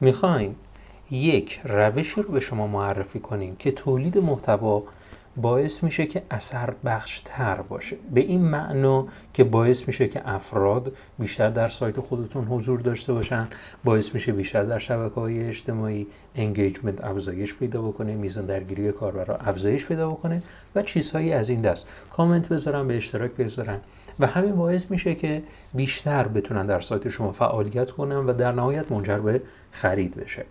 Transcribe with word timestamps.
می‌خوایم 0.00 0.56
یک 1.10 1.60
روشی 1.64 2.22
رو 2.22 2.32
به 2.32 2.40
شما 2.40 2.66
معرفی 2.66 3.20
کنیم 3.20 3.56
که 3.56 3.72
تولید 3.72 4.18
محتوا 4.18 4.82
باعث 5.36 5.82
میشه 5.82 6.06
که 6.06 6.22
اثر 6.30 6.74
بخش 6.84 7.20
تر 7.24 7.54
باشه. 7.54 7.96
به 8.14 8.20
این 8.20 8.40
معنا 8.40 9.06
که 9.34 9.44
باعث 9.44 9.86
میشه 9.86 10.08
که 10.08 10.22
افراد 10.24 10.92
بیشتر 11.18 11.50
در 11.50 11.68
سایت 11.68 12.00
خودتون 12.00 12.44
حضور 12.44 12.80
داشته 12.80 13.12
باشن 13.12 13.48
باعث 13.84 14.14
میشه 14.14 14.32
بیشتر 14.32 14.64
در 14.64 14.78
شبکه 14.78 15.14
های 15.14 15.44
اجتماعی 15.48 16.06
انگیجمنت 16.34 17.04
افزایش 17.04 17.54
پیدا 17.54 17.82
بکنه 17.82 18.14
میزان 18.14 18.46
درگیری 18.46 18.92
کاربرا 18.92 19.36
افزایش 19.36 19.86
پیدا 19.86 20.10
بکنه 20.10 20.42
و 20.74 20.82
چیزهایی 20.82 21.32
از 21.32 21.50
این 21.50 21.60
دست. 21.60 21.86
کامنت 22.10 22.48
بذارن 22.48 22.88
به 22.88 22.96
اشتراک 22.96 23.30
بذارن 23.30 23.78
و 24.20 24.26
همین 24.26 24.54
باعث 24.54 24.90
میشه 24.90 25.14
که 25.14 25.42
بیشتر 25.74 26.28
بتونن 26.28 26.66
در 26.66 26.80
سایت 26.80 27.08
شما 27.08 27.32
فعالیت 27.32 27.90
کنن 27.90 28.16
و 28.16 28.32
در 28.32 28.52
نهایت 28.52 28.92
منجر 28.92 29.18
به 29.18 29.42
خرید 29.72 30.14
بشه. 30.14 30.44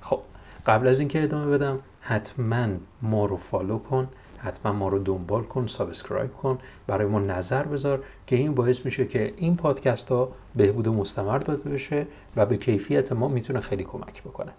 خب 0.00 0.20
قبل 0.66 0.88
از 0.88 1.00
اینکه 1.00 1.22
ادامه 1.22 1.46
بدم 1.46 1.78
حتما 2.00 2.68
ما 3.02 3.26
رو 3.26 3.36
follow 3.36 3.78
کن 3.78 4.08
حتما 4.38 4.72
ما 4.72 4.88
رو 4.88 4.98
دنبال 4.98 5.42
کن 5.42 5.66
subscribe 5.66 6.32
کن 6.32 6.58
برای 6.86 7.06
ما 7.06 7.18
نظر 7.18 7.62
بذار 7.62 8.02
که 8.26 8.36
این 8.36 8.54
باعث 8.54 8.84
میشه 8.84 9.06
که 9.06 9.34
این 9.36 9.56
پادکست 9.56 10.08
ها 10.08 10.28
بهبود 10.56 10.88
مستمر 10.88 11.38
داده 11.38 11.70
بشه 11.70 12.06
و 12.36 12.46
به 12.46 12.56
کیفیت 12.56 13.12
ما 13.12 13.28
می‌تونه 13.28 13.60
خیلی 13.60 13.84
کمک 13.84 14.22
بکنه. 14.22 14.52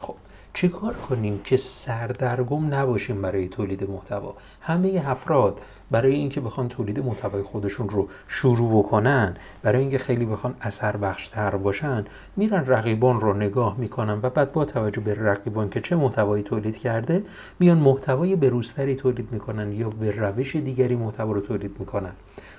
خب 0.00 0.14
چیکار 0.54 0.94
کنیم 0.94 1.40
که 1.44 1.56
سردرگم 1.56 2.74
نباشیم 2.74 3.22
برای 3.22 3.48
تولید 3.48 3.90
محتوا؟ 3.90 4.34
همه 4.60 5.02
افراد 5.06 5.60
برای 5.90 6.14
اینکه 6.14 6.40
بخوان 6.40 6.68
تولید 6.68 7.00
محتوای 7.00 7.42
خودشون 7.42 7.88
رو 7.88 8.08
شروع 8.28 8.84
بکنن 8.84 9.36
برای 9.62 9.80
اینکه 9.80 9.98
خیلی 9.98 10.26
بخوان 10.26 10.54
اثر 10.60 10.96
بخشتر 10.96 11.56
باشن 11.56 12.04
میرن 12.36 12.66
رقیبان 12.66 13.20
رو 13.20 13.32
نگاه 13.32 13.76
می‌کنن 13.78 14.20
و 14.22 14.30
بعد 14.30 14.52
با 14.52 14.64
توجه 14.64 15.00
به 15.00 15.14
رقیبان 15.14 15.70
که 15.70 15.80
چه 15.80 15.96
محتوایی 15.96 16.42
تولید 16.42 16.76
کرده 16.76 17.24
میان 17.58 17.78
محتوای 17.78 18.36
بروزتری 18.36 18.94
تولید 18.94 19.32
می‌کنن 19.32 19.72
یا 19.72 19.90
به 19.90 20.10
روش 20.10 20.56
دیگری 20.56 20.96
محتوا 20.96 21.32
رو 21.32 21.40
تولید 21.40 21.76
می‌کنن. 21.78 22.12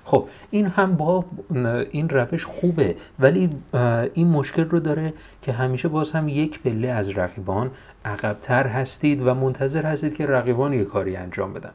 خب 0.03 0.27
این 0.51 0.65
هم 0.65 0.95
با 0.95 1.25
این 1.91 2.09
روش 2.09 2.45
خوبه 2.45 2.95
ولی 3.19 3.49
این 4.13 4.27
مشکل 4.27 4.63
رو 4.63 4.79
داره 4.79 5.13
که 5.41 5.51
همیشه 5.51 5.87
باز 5.87 6.11
هم 6.11 6.29
یک 6.29 6.61
پله 6.61 6.87
از 6.87 7.09
رقیبان 7.09 7.71
عقبتر 8.05 8.67
هستید 8.67 9.27
و 9.27 9.33
منتظر 9.33 9.85
هستید 9.85 10.15
که 10.15 10.25
رقیبان 10.25 10.73
یک 10.73 10.87
کاری 10.87 11.15
انجام 11.15 11.53
بدن. 11.53 11.71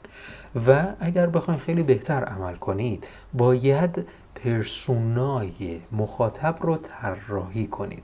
و 0.67 0.87
اگر 1.01 1.27
بخواید 1.27 1.61
خیلی 1.61 1.83
بهتر 1.83 2.25
عمل 2.25 2.55
کنید 2.55 3.07
باید 3.35 4.07
پرسونای 4.45 5.81
مخاطب 5.93 6.57
رو 6.61 6.77
طراحی 6.77 7.67
کنید. 7.67 8.03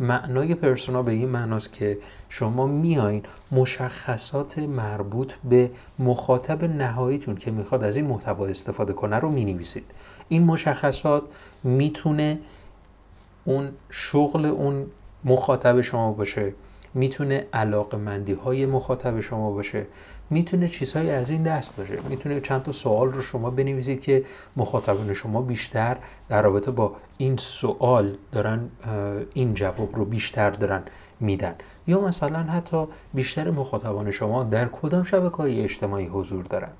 معنای 0.00 0.54
پرسونا 0.54 1.02
به 1.02 1.12
این 1.12 1.28
معناست 1.28 1.72
که 1.72 1.98
شما 2.28 2.66
میایین 2.66 3.22
مشخصات 3.52 4.58
مربوط 4.58 5.32
به 5.44 5.70
مخاطب 5.98 6.64
نهاییتون 6.64 7.36
که 7.36 7.50
می‌خواد 7.50 7.84
از 7.84 7.96
این 7.96 8.06
محتوا 8.06 8.46
استفاده 8.46 8.92
کنه 8.92 9.16
رو 9.16 9.30
می‌نویسید. 9.30 9.84
این 10.28 10.44
مشخصات 10.44 11.22
می‌تونه 11.64 12.38
اون 13.44 13.68
شغل 13.90 14.46
اون 14.46 14.86
مخاطب 15.24 15.80
شما 15.80 16.12
باشه 16.12 16.52
می‌تونه 16.94 17.46
علاقه 17.52 17.96
مندی 17.96 18.32
های 18.32 18.66
مخاطب 18.66 19.20
شما 19.20 19.50
باشه 19.50 19.86
می‌تونه 20.30 20.68
چیزهایی 20.68 21.10
از 21.10 21.30
این 21.30 21.42
دست 21.42 21.76
باشه. 21.76 21.98
می‌تونه 22.08 22.40
چند 22.40 22.62
تا 22.62 22.72
سوال 22.72 23.12
رو 23.12 23.22
شما 23.22 23.50
بنویسید 23.50 24.00
که 24.00 24.24
مخاطبان 24.56 25.14
شما 25.14 25.42
بیشتر 25.42 25.96
در 26.28 26.42
رابطه 26.42 26.70
با 26.70 26.96
این 27.18 27.36
سوال 27.36 28.16
دارن 28.32 28.68
این 29.34 29.54
جواب 29.54 29.96
رو 29.96 30.04
بیشتر 30.04 30.50
دارن 30.50 30.82
میدن. 31.20 31.54
یا 31.86 32.00
مثلا 32.00 32.38
حتی 32.38 32.84
بیشتر 33.14 33.50
مخاطبان 33.50 34.10
شما 34.10 34.44
در 34.44 34.68
کدام 34.68 35.02
شبکه 35.02 35.36
های 35.36 35.60
اجتماعی 35.60 36.06
حضور 36.06 36.44
دارن؟ 36.44 36.70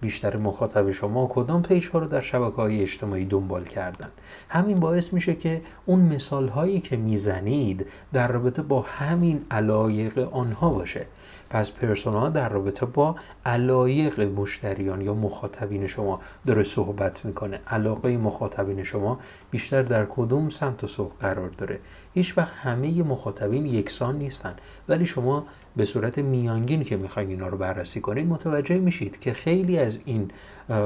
بیشتر 0.00 0.36
مخاطب 0.36 0.92
شما 0.92 1.26
کدام 1.32 1.62
پیج 1.62 1.88
ها 1.88 1.98
رو 1.98 2.06
در 2.06 2.20
شبکه 2.20 2.56
های 2.56 2.82
اجتماعی 2.82 3.24
دنبال 3.24 3.64
کردن؟ 3.64 4.08
همین 4.48 4.80
باعث 4.80 5.12
میشه 5.12 5.34
که 5.34 5.60
اون 5.86 6.00
مثال 6.00 6.48
هایی 6.48 6.80
که 6.80 6.96
می‌زنید 6.96 7.86
در 8.12 8.28
رابطه 8.28 8.62
با 8.62 8.80
همین 8.80 9.46
علایق 9.50 10.18
آنها 10.18 10.70
باشه. 10.70 11.06
پس 11.50 11.70
پرسونا 11.70 12.28
در 12.28 12.48
رابطه 12.48 12.86
با 12.96 13.16
علایق 13.46 14.20
مشتریان 14.20 15.00
یا 15.00 15.14
مخاطبین 15.14 15.86
شما 15.86 16.20
داره 16.46 16.64
صحبت 16.64 17.24
می‌کنه. 17.24 17.60
علاقه 17.66 18.16
مخاطبین 18.16 18.82
شما 18.82 19.18
بیشتر 19.50 19.82
در 19.82 20.04
کدوم 20.04 20.48
سمت 20.48 20.84
و 20.84 20.86
سوق 20.86 21.12
قرار 21.20 21.48
داره؟ 21.48 21.78
هیچ 22.14 22.38
وقت 22.38 22.52
همه 22.52 23.02
مخاطبین 23.02 23.66
یکسان 23.66 24.18
نیستن. 24.18 24.54
ولی 24.88 25.06
شما 25.06 25.46
به 25.76 25.84
صورت 25.84 26.18
میانگین 26.18 26.84
که 26.84 26.96
می‌خواین 26.96 27.28
اینا 27.28 27.48
رو 27.48 27.58
بررسی 27.58 28.00
کنید 28.00 28.26
متوجه 28.26 28.78
میشید 28.78 29.20
که 29.20 29.32
خیلی 29.32 29.78
از 29.78 29.98
این 30.04 30.30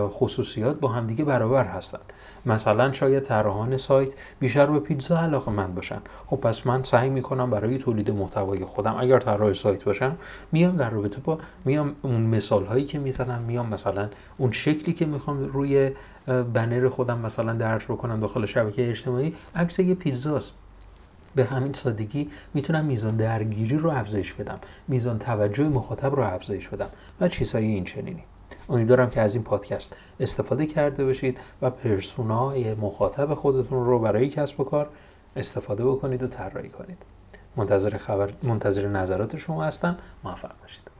خصوصیات 0.09 0.81
با 0.81 0.89
همدیگه 0.89 1.25
برابر 1.25 1.65
هستن. 1.65 1.99
مثلا 2.47 2.93
شاید 2.93 3.23
طراحان 3.23 3.77
سایت 3.77 4.15
بیشتر 4.41 4.67
به 4.67 4.81
پیتزا 4.81 5.19
علاقه 5.19 5.51
من 5.53 5.75
باشن. 5.75 6.01
خب 6.27 6.37
پس 6.37 6.67
من 6.67 6.83
سعی 6.83 7.09
می‌کنم 7.09 7.51
برای 7.51 7.79
تولید 7.79 8.11
محتوای 8.11 8.65
خودم 8.65 8.97
اگر 8.99 9.19
طراح 9.19 9.53
سایت 9.53 9.85
باشم 9.85 10.17
میام 10.53 10.77
در 10.77 10.91
رابطه 10.91 11.21
با 11.21 11.39
میام 11.65 11.97
اون 12.03 12.21
مثال 12.21 12.65
هایی 12.65 12.85
که 12.85 12.99
می‌زنم 12.99 13.43
میام 13.43 13.69
مثلا 13.69 14.09
اون 14.37 14.53
شکلی 14.53 14.93
که 14.95 15.07
می‌خوام 15.07 15.45
روی 15.45 15.91
بنر 16.27 16.89
خودم 16.89 17.19
مثلا 17.19 17.53
درج 17.53 17.85
بکنم 17.85 18.21
داخل 18.21 18.47
شبکه 18.47 18.91
اجتماعی 18.91 19.35
عکس 19.55 19.79
یه 19.79 19.95
پیتزاست 19.95 20.53
به 21.35 21.45
همین 21.45 21.73
سادگی 21.73 22.31
می‌تونم 22.55 22.85
میزان 22.85 23.17
درگیری 23.17 23.77
رو 23.77 23.91
افزایش 23.91 24.35
بدم 24.35 24.59
میزان 24.89 25.19
توجه 25.19 25.69
مخاطب 25.69 26.15
رو 26.15 26.23
افزایش 26.23 26.69
بدم 26.69 26.89
و 27.21 27.29
چیزهای 27.29 27.65
این 27.65 27.85
چنینی. 27.85 28.25
امیدوارم 28.69 29.11
که 29.11 29.21
از 29.21 29.35
این 29.35 29.45
پادکست 29.45 29.97
استفاده 30.21 30.67
کرده 30.67 31.05
باشید 31.05 31.39
و 31.63 31.71
پرسونای 31.71 32.75
مخاطب 32.75 33.35
خودتون 33.35 33.87
رو 33.87 33.99
برای 33.99 34.29
کسب 34.29 34.61
و 34.61 34.65
کار 34.65 34.89
استفاده 35.37 35.85
بکنید 35.85 36.23
و 36.23 36.27
طراحی 36.27 36.69
کنید. 36.69 36.99
منتظر 37.57 37.97
خبر 37.97 38.31
منتظر 38.43 38.89
نظرات 38.89 39.37
شما 39.37 39.65
هستم. 39.65 39.97
موفق 40.25 40.53
باشید. 40.63 41.00